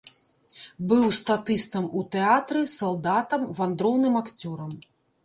[0.93, 4.71] Быў статыстам у тэатры, салдатам, вандроўным акцёрам.